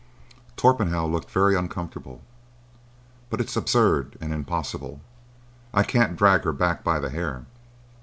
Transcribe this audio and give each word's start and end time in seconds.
Torpenhow 0.55 1.05
looked 1.05 1.29
very 1.29 1.55
uncomfortable. 1.55 2.23
"But 3.29 3.39
it's 3.39 3.55
absurd 3.55 4.17
and 4.19 4.33
impossible. 4.33 4.99
I 5.75 5.83
can't 5.83 6.15
drag 6.17 6.41
her 6.43 6.53
back 6.53 6.83
by 6.83 6.97
the 6.97 7.11
hair." 7.11 7.45